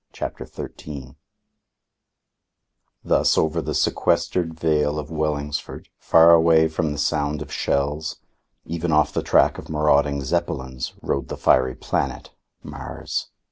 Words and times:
CHAPTER 0.13 0.47
XIII 0.47 1.13
Thus 3.03 3.37
over 3.37 3.61
the 3.61 3.75
sequestered 3.75 4.59
vale 4.59 4.97
of 4.97 5.11
Wellingsford, 5.11 5.89
far 5.99 6.31
away 6.31 6.67
from 6.69 6.91
the 6.91 6.97
sound 6.97 7.43
of 7.43 7.53
shells, 7.53 8.17
even 8.65 8.91
off 8.91 9.13
the 9.13 9.21
track 9.21 9.59
of 9.59 9.69
marauding 9.69 10.23
Zeppelins, 10.23 10.95
rode 11.03 11.27
the 11.27 11.37
fiery 11.37 11.75
planet, 11.75 12.31
Mars. 12.63 13.29